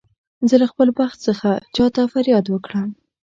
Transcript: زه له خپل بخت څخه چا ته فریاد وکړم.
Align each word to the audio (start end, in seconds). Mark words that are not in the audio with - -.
زه 0.49 0.55
له 0.61 0.67
خپل 0.71 0.87
بخت 0.99 1.17
څخه 1.27 1.49
چا 1.75 1.85
ته 1.95 2.01
فریاد 2.13 2.45
وکړم. 2.49 2.89